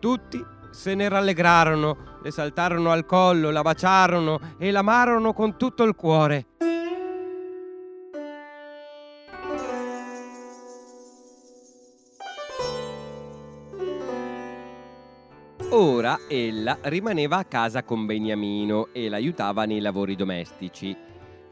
Tutti 0.00 0.42
se 0.70 0.94
ne 0.94 1.08
rallegrarono, 1.08 2.13
le 2.24 2.30
saltarono 2.30 2.90
al 2.90 3.04
collo, 3.04 3.50
la 3.50 3.60
baciarono 3.60 4.40
e 4.56 4.70
l'amarono 4.70 5.34
con 5.34 5.58
tutto 5.58 5.82
il 5.82 5.94
cuore. 5.94 6.46
Ora 15.68 16.20
ella 16.26 16.78
rimaneva 16.82 17.36
a 17.36 17.44
casa 17.44 17.82
con 17.82 18.06
Beniamino 18.06 18.88
e 18.92 19.10
l'aiutava 19.10 19.66
nei 19.66 19.80
lavori 19.80 20.16
domestici. 20.16 20.96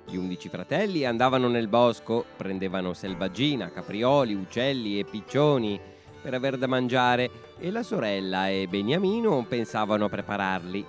Gli 0.06 0.16
undici 0.16 0.48
fratelli 0.48 1.04
andavano 1.04 1.48
nel 1.48 1.68
bosco, 1.68 2.24
prendevano 2.34 2.94
selvaggina, 2.94 3.70
caprioli, 3.70 4.32
uccelli 4.32 4.98
e 4.98 5.04
piccioni 5.04 5.78
per 6.22 6.34
aver 6.34 6.56
da 6.56 6.66
mangiare 6.66 7.30
e 7.58 7.70
la 7.70 7.82
sorella 7.82 8.48
e 8.48 8.66
Beniamino 8.68 9.44
pensavano 9.48 10.04
a 10.04 10.08
prepararli. 10.08 10.86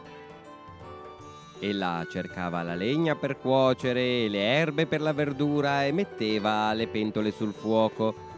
Ella 1.60 2.06
cercava 2.10 2.62
la 2.62 2.76
legna 2.76 3.16
per 3.16 3.38
cuocere, 3.38 4.28
le 4.28 4.44
erbe 4.44 4.86
per 4.86 5.02
la 5.02 5.14
verdura 5.14 5.86
e 5.86 5.92
metteva 5.92 6.72
le 6.74 6.88
pentole 6.88 7.32
sul 7.32 7.54
fuoco 7.54 8.32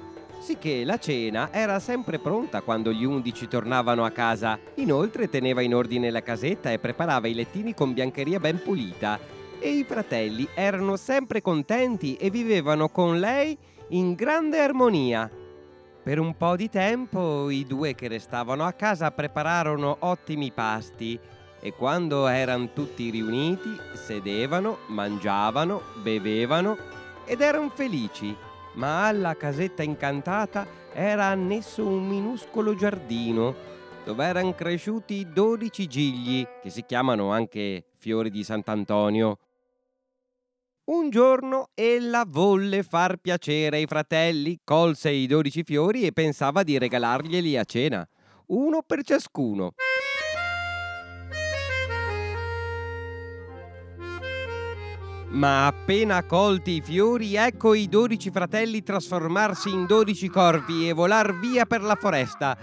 sicché 0.46 0.84
la 0.84 1.00
cena 1.00 1.50
era 1.52 1.80
sempre 1.80 2.20
pronta 2.20 2.62
quando 2.62 2.92
gli 2.92 3.04
undici 3.04 3.48
tornavano 3.48 4.06
a 4.06 4.12
casa. 4.12 4.60
Inoltre 4.76 5.28
teneva 5.28 5.62
in 5.62 5.74
ordine 5.74 6.12
la 6.12 6.22
casetta 6.22 6.72
e 6.72 6.78
preparava 6.78 7.28
i 7.28 7.34
lettini 7.34 7.74
con 7.74 7.94
biancheria 7.94 8.40
ben 8.40 8.62
pulita. 8.62 9.20
E 9.60 9.70
i 9.70 9.84
fratelli 9.84 10.48
erano 10.54 10.98
sempre 10.98 11.42
contenti 11.42 12.16
e 12.18 12.30
vivevano 12.30 12.90
con 12.90 13.20
lei 13.20 13.58
in 13.90 14.14
grande 14.14 14.60
armonia. 14.60 15.28
Per 16.06 16.20
un 16.20 16.38
po' 16.38 16.56
di 16.56 16.70
tempo 16.70 17.50
i 17.50 17.66
due 17.66 17.96
che 17.96 18.08
restavano 18.08 18.64
a 18.64 18.74
casa 18.74 19.10
prepararono 19.10 19.98
ottimi 20.02 20.52
pasti 20.52 21.20
e 21.60 21.74
quando 21.74 22.28
erano 22.28 22.74
tutti 22.74 23.10
riuniti 23.10 23.76
sedevano, 23.96 24.78
mangiavano, 24.90 25.82
bevevano 26.04 26.78
ed 27.26 27.42
erano 27.42 27.72
felici 27.72 28.38
ma 28.76 29.08
alla 29.08 29.36
casetta 29.36 29.82
incantata 29.82 30.68
era 30.94 31.26
annesso 31.26 31.84
un 31.84 32.08
minuscolo 32.08 32.76
giardino 32.76 33.56
dove 34.04 34.26
erano 34.26 34.54
cresciuti 34.54 35.28
dodici 35.34 35.88
gigli, 35.88 36.46
che 36.62 36.70
si 36.70 36.86
chiamano 36.86 37.32
anche 37.32 37.84
fiori 37.98 38.30
di 38.30 38.44
Sant'Antonio. 38.44 39.40
Un 40.86 41.10
giorno 41.10 41.70
ella 41.74 42.26
volle 42.28 42.84
far 42.84 43.18
piacere 43.18 43.78
ai 43.78 43.88
fratelli, 43.88 44.60
colse 44.64 45.10
i 45.10 45.26
dodici 45.26 45.64
fiori 45.64 46.04
e 46.04 46.12
pensava 46.12 46.62
di 46.62 46.78
regalarglieli 46.78 47.58
a 47.58 47.64
cena, 47.64 48.08
uno 48.50 48.84
per 48.84 49.02
ciascuno. 49.02 49.74
Ma 55.30 55.66
appena 55.66 56.24
colti 56.24 56.74
i 56.74 56.82
fiori, 56.82 57.34
ecco 57.34 57.74
i 57.74 57.90
dodici 57.90 58.30
fratelli 58.30 58.84
trasformarsi 58.84 59.72
in 59.72 59.88
dodici 59.88 60.28
corvi 60.28 60.88
e 60.88 60.94
volar 60.94 61.34
via 61.40 61.66
per 61.66 61.82
la 61.82 61.96
foresta. 61.96 62.56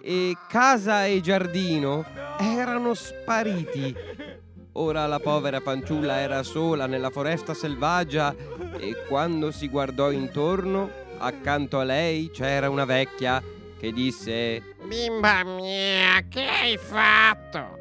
E 0.00 0.36
casa 0.48 1.06
e 1.06 1.20
giardino 1.20 2.04
erano 2.38 2.94
spariti. 2.94 4.27
Ora 4.72 5.06
la 5.06 5.18
povera 5.18 5.60
fanciulla 5.60 6.20
era 6.20 6.42
sola 6.42 6.86
nella 6.86 7.10
foresta 7.10 7.54
selvaggia 7.54 8.34
e 8.78 9.04
quando 9.08 9.50
si 9.50 9.68
guardò 9.68 10.10
intorno, 10.10 10.90
accanto 11.18 11.78
a 11.78 11.84
lei 11.84 12.30
c'era 12.30 12.70
una 12.70 12.84
vecchia 12.84 13.42
che 13.78 13.92
disse 13.92 14.74
Bimba 14.84 15.44
mia, 15.44 16.22
che 16.28 16.44
hai 16.44 16.76
fatto? 16.76 17.76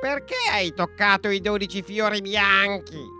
Perché 0.00 0.36
hai 0.50 0.72
toccato 0.72 1.28
i 1.28 1.40
dodici 1.40 1.82
fiori 1.82 2.20
bianchi? 2.20 3.19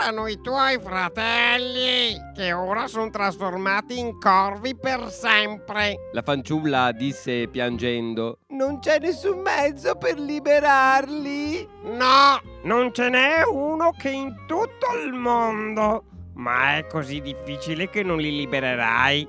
Erano 0.00 0.28
i 0.28 0.40
tuoi 0.40 0.78
fratelli, 0.80 2.16
che 2.34 2.54
ora 2.54 2.86
sono 2.86 3.10
trasformati 3.10 3.98
in 3.98 4.18
corvi 4.18 4.74
per 4.74 5.10
sempre. 5.10 6.08
La 6.12 6.22
fanciulla 6.22 6.90
disse 6.92 7.46
piangendo 7.48 8.38
Non 8.48 8.78
c'è 8.78 8.98
nessun 8.98 9.40
mezzo 9.40 9.96
per 9.96 10.18
liberarli. 10.18 11.68
No, 11.82 12.40
non 12.62 12.94
ce 12.94 13.10
n'è 13.10 13.42
uno 13.46 13.90
che 13.90 14.08
in 14.08 14.34
tutto 14.46 14.86
il 15.04 15.12
mondo. 15.12 16.04
Ma 16.32 16.78
è 16.78 16.86
così 16.86 17.20
difficile 17.20 17.90
che 17.90 18.02
non 18.02 18.20
li 18.20 18.34
libererai 18.34 19.28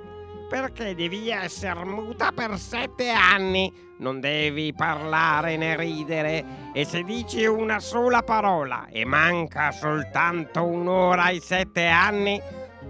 perché 0.51 0.93
devi 0.93 1.29
essere 1.29 1.85
muta 1.85 2.33
per 2.33 2.59
sette 2.59 3.09
anni. 3.09 3.71
Non 3.99 4.19
devi 4.19 4.73
parlare 4.73 5.55
né 5.55 5.77
ridere 5.77 6.43
e 6.73 6.83
se 6.83 7.03
dici 7.03 7.45
una 7.45 7.79
sola 7.79 8.21
parola 8.21 8.87
e 8.87 9.05
manca 9.05 9.71
soltanto 9.71 10.65
un'ora 10.65 11.23
ai 11.25 11.39
sette 11.39 11.85
anni, 11.85 12.41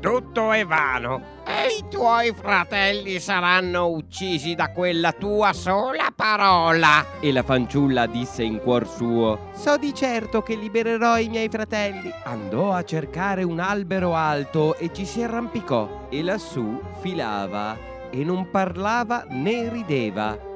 tutto 0.02 0.52
è 0.52 0.66
vano 0.66 1.40
e 1.46 1.78
i 1.78 1.86
tuoi 1.88 2.34
fratelli 2.34 3.20
saranno 3.20 3.88
uccisi 3.88 4.56
da 4.56 4.72
quella 4.72 5.12
tua 5.12 5.54
sola 5.54 6.12
parola. 6.14 7.06
E 7.20 7.32
la 7.32 7.44
fanciulla 7.44 8.08
disse 8.08 8.42
in 8.42 8.60
cuor 8.60 8.88
suo 8.88 9.52
So 9.54 9.78
di 9.78 9.94
certo 9.94 10.42
che 10.42 10.56
libererò 10.56 11.20
i 11.20 11.30
miei 11.30 11.50
fratelli. 11.50 12.12
Andò 12.24 12.72
a 12.72 12.84
cercare 12.84 13.44
un 13.44 13.60
albero 13.60 14.16
alto 14.16 14.76
e 14.76 14.92
ci 14.92 15.06
si 15.06 15.22
arrampicò 15.22 16.08
e 16.10 16.24
lassù 16.24 16.82
filava 17.00 17.78
e 18.10 18.24
non 18.24 18.50
parlava 18.50 19.26
né 19.30 19.70
rideva. 19.70 20.50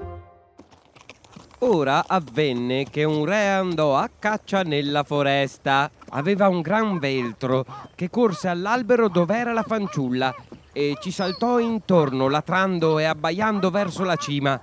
Ora 1.60 2.04
avvenne 2.08 2.86
che 2.90 3.04
un 3.04 3.26
re 3.26 3.48
andò 3.48 3.96
a 3.96 4.10
caccia 4.20 4.64
nella 4.64 5.04
foresta. 5.04 5.90
Aveva 6.16 6.48
un 6.48 6.62
gran 6.62 6.98
veltro 6.98 7.66
che 7.94 8.10
corse 8.10 8.48
all'albero 8.48 9.10
dov'era 9.10 9.52
la 9.52 9.64
fanciulla 9.64 10.34
e 10.72 10.96
ci 11.02 11.12
saltò 11.12 11.60
intorno 11.60 12.30
latrando 12.30 13.00
e 13.00 13.04
abbaiando 13.04 13.70
verso 13.70 14.04
la 14.04 14.16
cima. 14.16 14.62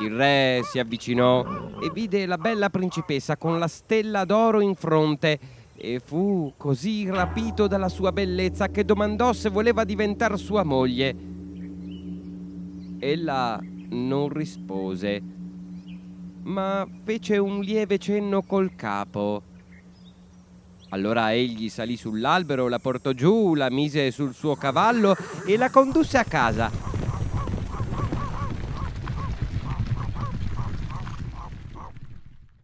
Il 0.00 0.14
re 0.14 0.60
si 0.64 0.78
avvicinò 0.78 1.78
e 1.80 1.90
vide 1.90 2.26
la 2.26 2.36
bella 2.36 2.68
principessa 2.68 3.38
con 3.38 3.58
la 3.58 3.66
stella 3.66 4.26
d'oro 4.26 4.60
in 4.60 4.74
fronte 4.74 5.38
e 5.74 6.02
fu 6.04 6.52
così 6.58 7.08
rapito 7.08 7.66
dalla 7.66 7.88
sua 7.88 8.12
bellezza 8.12 8.68
che 8.68 8.84
domandò 8.84 9.32
se 9.32 9.48
voleva 9.48 9.84
diventare 9.84 10.36
sua 10.36 10.64
moglie. 10.64 11.16
Ella 12.98 13.58
non 13.88 14.28
rispose 14.28 15.22
ma 16.44 16.86
fece 17.04 17.38
un 17.38 17.60
lieve 17.60 17.98
cenno 17.98 18.42
col 18.42 18.74
capo. 18.74 19.51
Allora 20.92 21.32
egli 21.32 21.70
salì 21.70 21.96
sull'albero, 21.96 22.68
la 22.68 22.78
portò 22.78 23.12
giù, 23.12 23.54
la 23.54 23.70
mise 23.70 24.10
sul 24.10 24.34
suo 24.34 24.56
cavallo 24.56 25.16
e 25.46 25.56
la 25.56 25.70
condusse 25.70 26.18
a 26.18 26.24
casa. 26.24 26.70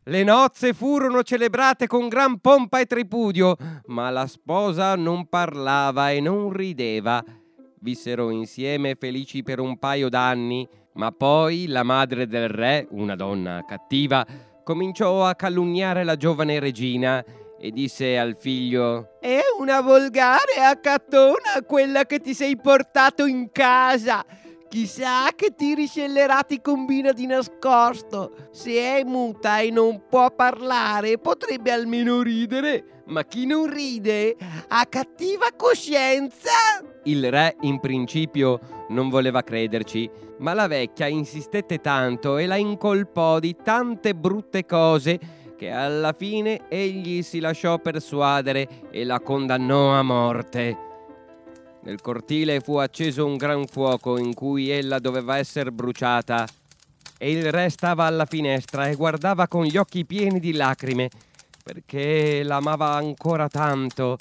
Le 0.05 0.23
nozze 0.25 0.75
furono 0.75 1.23
celebrate 1.23 1.87
con 1.87 2.09
gran 2.09 2.39
pompa 2.39 2.81
e 2.81 2.87
tripudio, 2.87 3.57
ma 3.87 4.11
la 4.11 4.27
sposa 4.27 4.95
non 4.95 5.29
parlava 5.29 6.11
e 6.11 6.21
non 6.21 6.53
rideva. 6.53 7.25
Vissero 7.81 8.29
insieme 8.29 8.95
felici 8.95 9.43
per 9.43 9.59
un 9.59 9.79
paio 9.79 10.11
d'anni, 10.11 10.69
ma 10.95 11.13
poi 11.13 11.67
la 11.67 11.83
madre 11.83 12.27
del 12.27 12.49
re, 12.49 12.87
una 12.91 13.17
donna 13.17 13.65
cattiva, 13.67 14.27
cominciò 14.65 15.25
a 15.25 15.35
calunniare 15.35 16.05
la 16.05 16.17
giovane 16.17 16.59
regina 16.59 17.25
e 17.61 17.71
disse 17.71 18.17
al 18.17 18.37
figlio 18.39 19.19
È 19.21 19.41
una 19.59 19.81
volgare 19.81 20.61
accattona 20.63 21.63
quella 21.67 22.05
che 22.05 22.21
ti 22.21 22.35
sei 22.35 22.57
portato 22.57 23.27
in 23.27 23.51
casa. 23.51 24.25
Chissà 24.69 25.31
che 25.35 25.55
tiri 25.57 25.87
scellerati 25.87 26.61
combina 26.61 27.13
di 27.13 27.27
nascosto. 27.27 28.49
Se 28.53 28.71
è 28.73 29.03
muta 29.03 29.61
e 29.61 29.71
non 29.71 30.03
può 30.09 30.31
parlare, 30.31 31.17
potrebbe 31.19 31.73
almeno 31.73 32.21
ridere. 32.21 33.03
Ma 33.07 33.25
chi 33.25 33.47
non 33.47 33.73
ride 33.73 34.37
ha 34.69 34.85
cattiva 34.85 35.47
coscienza. 35.57 36.51
Il 37.05 37.31
re, 37.31 37.57
in 37.63 37.81
principio, 37.81 38.61
non 38.91 39.09
voleva 39.09 39.43
crederci, 39.43 40.11
ma 40.41 40.53
la 40.53 40.67
vecchia 40.67 41.07
insistette 41.07 41.79
tanto 41.79 42.37
e 42.37 42.45
la 42.45 42.57
incolpò 42.57 43.39
di 43.39 43.57
tante 43.63 44.15
brutte 44.15 44.67
cose 44.67 45.19
che 45.59 45.71
alla 45.71 46.15
fine 46.17 46.69
egli 46.69 47.23
si 47.23 47.41
lasciò 47.41 47.79
persuadere 47.81 48.89
e 48.93 49.05
la 49.05 49.19
condannò 49.19 49.93
a 49.93 50.03
morte. 50.03 50.87
Nel 51.83 52.01
cortile 52.01 52.61
fu 52.61 52.77
acceso 52.77 53.27
un 53.27 53.37
gran 53.37 53.67
fuoco 53.67 54.19
in 54.19 54.35
cui 54.35 54.71
ella 54.71 55.01
doveva 55.01 55.37
essere 55.37 55.73
bruciata 55.73 56.47
e 57.19 57.31
il 57.33 57.51
re 57.51 57.71
stava 57.71 58.05
alla 58.05 58.25
finestra 58.25 58.87
e 58.87 58.95
guardava 58.95 59.49
con 59.49 59.65
gli 59.65 59.77
occhi 59.77 60.07
pieni 60.07 60.39
di 60.39 60.53
lacrime 60.53 61.11
perché 61.65 62.45
l'amava 62.45 62.95
ancora 62.95 63.49
tanto 63.49 64.17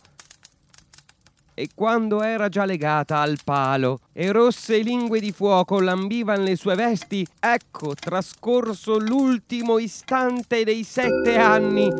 e 1.59 1.69
quando 1.73 2.21
era 2.21 2.49
già 2.49 2.65
legata 2.65 3.17
al 3.17 3.39
palo 3.43 4.01
e 4.13 4.31
rosse 4.31 4.77
lingue 4.77 5.19
di 5.19 5.31
fuoco 5.31 5.79
lambivano 5.79 6.43
le 6.43 6.55
sue 6.55 6.75
vesti, 6.75 7.25
ecco 7.39 7.95
trascorso 7.95 8.99
l'ultimo 8.99 9.79
istante 9.79 10.63
dei 10.63 10.83
sette 10.83 11.35
anni. 11.35 11.91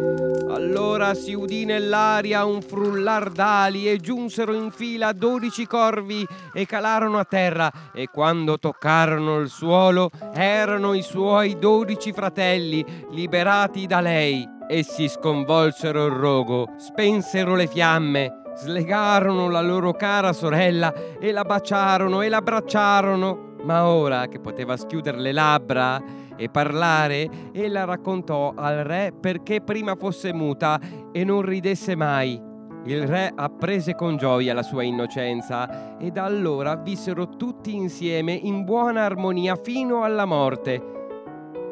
Allora 0.47 1.15
si 1.15 1.33
udì 1.33 1.65
nell'aria 1.65 2.45
un 2.45 2.61
frullar 2.61 3.31
d'ali 3.31 3.89
e 3.89 3.97
giunsero 3.97 4.53
in 4.53 4.69
fila 4.69 5.11
dodici 5.11 5.65
corvi 5.65 6.23
e 6.53 6.67
calarono 6.67 7.17
a 7.17 7.25
terra 7.25 7.71
e 7.91 8.09
quando 8.09 8.59
toccarono 8.59 9.39
il 9.39 9.49
suolo 9.49 10.11
erano 10.35 10.93
i 10.93 11.01
suoi 11.01 11.57
dodici 11.57 12.13
fratelli 12.13 12.85
liberati 13.09 13.87
da 13.87 14.01
lei. 14.01 14.47
Essi 14.69 15.09
sconvolsero 15.09 16.05
il 16.05 16.13
rogo, 16.13 16.75
spensero 16.77 17.55
le 17.55 17.65
fiamme 17.65 18.45
slegarono 18.57 19.49
la 19.49 19.61
loro 19.61 19.93
cara 19.93 20.33
sorella 20.33 20.93
e 21.19 21.31
la 21.31 21.43
baciarono 21.43 22.21
e 22.21 22.29
l'abbracciarono. 22.29 23.55
Ma 23.63 23.87
ora 23.87 24.27
che 24.27 24.39
poteva 24.39 24.77
schiudere 24.77 25.19
le 25.19 25.31
labbra 25.31 26.01
e 26.35 26.49
parlare, 26.49 27.29
ella 27.51 27.85
raccontò 27.85 28.53
al 28.55 28.77
re 28.83 29.11
perché 29.19 29.61
prima 29.61 29.95
fosse 29.95 30.33
muta 30.33 30.79
e 31.11 31.23
non 31.23 31.41
ridesse 31.41 31.95
mai. 31.95 32.41
Il 32.85 33.05
re 33.05 33.31
apprese 33.35 33.95
con 33.95 34.15
gioia 34.15 34.53
la 34.53 34.63
sua 34.63 34.83
innocenza 34.83 35.97
e 35.97 36.09
da 36.09 36.23
allora 36.23 36.75
vissero 36.75 37.27
tutti 37.27 37.75
insieme 37.75 38.31
in 38.31 38.63
buona 38.63 39.03
armonia 39.03 39.57
fino 39.61 40.03
alla 40.03 40.25
morte. 40.25 40.95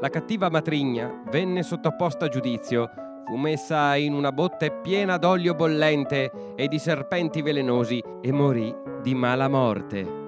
La 0.02 0.10
cattiva 0.10 0.50
matrigna 0.50 1.22
venne 1.30 1.64
sottoposta 1.64 2.26
a 2.26 2.30
giudizio 2.30 2.90
fu 3.26 3.36
messa 3.38 3.96
in 3.96 4.14
una 4.14 4.32
botte 4.32 4.72
piena 4.72 5.18
d'olio 5.18 5.56
bollente 5.56 6.54
e 6.56 6.68
di 6.68 6.78
serpenti 6.78 7.42
velenosi 7.42 8.02
e 8.22 8.32
morì 8.32 8.74
di 9.02 9.16
mala 9.16 9.48
morte. 9.48 10.24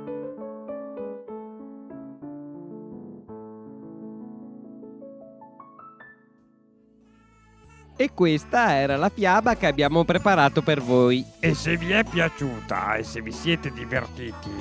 E 8.00 8.12
questa 8.14 8.76
era 8.76 8.96
la 8.96 9.10
fiaba 9.10 9.56
che 9.56 9.66
abbiamo 9.66 10.04
preparato 10.04 10.62
per 10.62 10.82
voi. 10.82 11.26
E 11.40 11.56
se 11.56 11.78
vi 11.78 11.92
è 11.92 12.04
piaciuta 12.04 12.96
e 12.96 13.04
se 13.04 13.22
vi 13.22 13.32
siete 13.32 13.72
divertiti, 13.72 14.52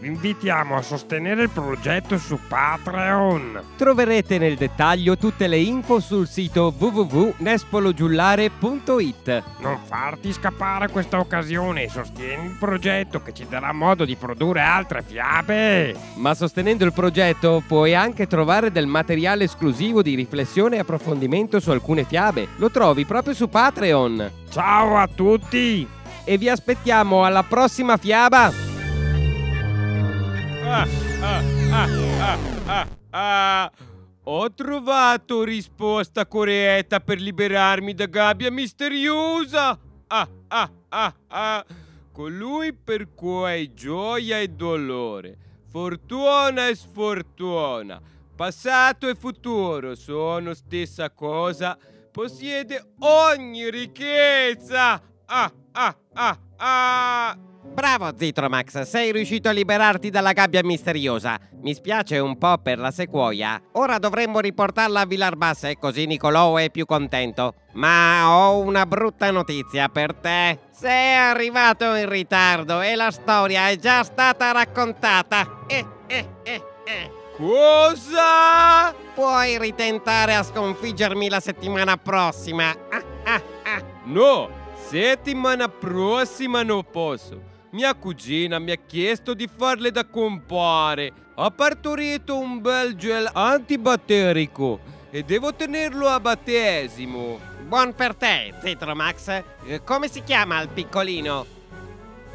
vi 0.00 0.08
invitiamo 0.08 0.74
a 0.76 0.82
sostenere 0.82 1.42
il 1.42 1.50
progetto 1.50 2.16
su 2.16 2.38
Patreon. 2.48 3.62
Troverete 3.76 4.38
nel 4.38 4.56
dettaglio 4.56 5.18
tutte 5.18 5.46
le 5.46 5.58
info 5.58 6.00
sul 6.00 6.26
sito 6.26 6.72
www.nespologiullare.it. 6.76 9.42
Non 9.60 9.78
farti 9.84 10.32
scappare 10.32 10.88
questa 10.88 11.18
occasione 11.18 11.82
e 11.84 11.90
sostieni 11.90 12.46
il 12.46 12.56
progetto 12.58 13.22
che 13.22 13.34
ci 13.34 13.46
darà 13.46 13.72
modo 13.72 14.06
di 14.06 14.16
produrre 14.16 14.62
altre 14.62 15.02
fiabe. 15.02 15.94
Ma 16.14 16.32
sostenendo 16.34 16.86
il 16.86 16.94
progetto 16.94 17.62
puoi 17.66 17.94
anche 17.94 18.26
trovare 18.26 18.72
del 18.72 18.86
materiale 18.86 19.44
esclusivo 19.44 20.00
di 20.00 20.14
riflessione 20.14 20.76
e 20.76 20.78
approfondimento 20.80 21.60
su 21.60 21.70
alcune 21.70 22.04
fiabe. 22.04 22.48
Lo 22.56 22.70
trovi 22.70 23.04
proprio 23.04 23.34
su 23.34 23.50
Patreon. 23.50 24.30
Ciao 24.48 24.96
a 24.96 25.06
tutti! 25.06 25.86
E 26.24 26.38
vi 26.38 26.48
aspettiamo 26.48 27.24
alla 27.24 27.42
prossima 27.42 27.98
fiaba! 27.98 28.69
Ah, 30.70 30.86
ah, 31.20 31.88
ah, 32.20 32.38
ah, 32.66 32.88
ah. 33.10 33.72
Ho 34.24 34.52
trovato 34.52 35.42
risposta 35.42 36.26
corretta 36.26 37.00
per 37.00 37.20
liberarmi 37.20 37.94
da 37.94 38.06
gabbia 38.06 38.50
misteriosa. 38.50 39.76
Ah, 40.06 40.28
ah, 40.48 40.70
ah, 40.88 41.14
ah. 41.28 41.64
Colui 42.12 42.72
per 42.72 43.14
cui 43.14 43.72
gioia 43.74 44.40
e 44.40 44.48
dolore, 44.48 45.36
fortuna 45.70 46.68
e 46.68 46.74
sfortuna, 46.74 48.00
passato 48.36 49.08
e 49.08 49.14
futuro 49.14 49.94
sono 49.94 50.52
stessa 50.54 51.10
cosa, 51.10 51.78
possiede 52.12 52.84
ogni 52.98 53.70
ricchezza. 53.70 55.00
Ah, 55.24 55.52
ah, 55.72 55.96
ah, 56.12 56.38
ah. 56.56 57.49
Bravo 57.62 58.10
Zitromax, 58.16 58.82
sei 58.82 59.12
riuscito 59.12 59.48
a 59.48 59.52
liberarti 59.52 60.10
dalla 60.10 60.32
gabbia 60.32 60.62
misteriosa. 60.64 61.38
Mi 61.62 61.74
spiace 61.74 62.18
un 62.18 62.36
po' 62.38 62.58
per 62.58 62.78
la 62.78 62.90
sequoia. 62.90 63.60
Ora 63.72 63.98
dovremmo 63.98 64.40
riportarla 64.40 65.00
a 65.00 65.06
Villarbasse, 65.06 65.76
così 65.78 66.06
Nicolò 66.06 66.56
è 66.56 66.70
più 66.70 66.86
contento. 66.86 67.54
Ma 67.74 68.30
ho 68.30 68.58
una 68.58 68.86
brutta 68.86 69.30
notizia 69.30 69.88
per 69.88 70.14
te. 70.14 70.58
Sei 70.70 71.14
arrivato 71.14 71.94
in 71.94 72.08
ritardo 72.08 72.80
e 72.80 72.94
la 72.96 73.10
storia 73.10 73.68
è 73.68 73.76
già 73.76 74.02
stata 74.04 74.52
raccontata. 74.52 75.64
Eh, 75.66 75.84
eh, 76.06 76.28
eh, 76.42 76.62
eh. 76.84 77.12
Cosa? 77.36 78.94
Puoi 79.14 79.58
ritentare 79.58 80.34
a 80.34 80.42
sconfiggermi 80.42 81.28
la 81.28 81.40
settimana 81.40 81.96
prossima. 81.96 82.70
Ah, 82.90 83.02
ah, 83.24 83.42
ah. 83.64 83.82
No, 84.04 84.50
settimana 84.74 85.68
prossima 85.68 86.62
non 86.62 86.84
posso. 86.90 87.49
Mia 87.72 87.94
cugina 87.94 88.58
mi 88.58 88.72
ha 88.72 88.76
chiesto 88.76 89.32
di 89.34 89.48
farle 89.54 89.90
da 89.92 90.04
compare. 90.06 91.12
Ha 91.36 91.50
partorito 91.50 92.36
un 92.36 92.60
bel 92.60 92.96
gel 92.96 93.28
antibatterico 93.32 94.80
e 95.10 95.22
devo 95.22 95.54
tenerlo 95.54 96.08
a 96.08 96.18
battesimo. 96.18 97.38
Buon 97.66 97.94
per 97.94 98.14
te, 98.16 98.52
Zitromax. 98.60 99.42
Eh, 99.66 99.82
Come 99.84 100.08
si 100.08 100.22
chiama 100.24 100.60
il 100.60 100.68
piccolino? 100.68 101.46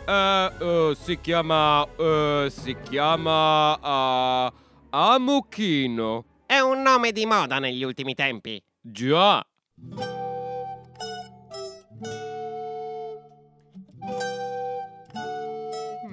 Eh, 0.07 0.51
eh, 0.59 0.95
si 0.97 1.19
chiama. 1.19 1.85
eh, 1.97 2.47
si 2.49 2.77
chiama. 2.89 4.51
Amuchino. 4.89 6.25
È 6.45 6.59
un 6.59 6.81
nome 6.81 7.11
di 7.11 7.25
moda 7.25 7.59
negli 7.59 7.83
ultimi 7.83 8.13
tempi. 8.15 8.63
Già. 8.79 9.45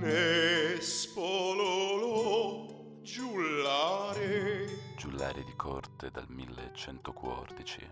Nespololo 0.02 1.12
giullare 3.02 4.66
Giullare 4.96 5.44
di 5.44 5.54
corte 5.54 6.10
dal 6.10 6.26
1114. 6.28 7.88